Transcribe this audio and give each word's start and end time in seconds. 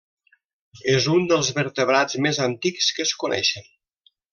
És 0.93 1.09
un 1.17 1.29
dels 1.33 1.53
vertebrats 1.59 2.19
més 2.29 2.43
antics 2.49 2.93
que 2.97 3.09
es 3.09 3.17
coneixen. 3.27 3.75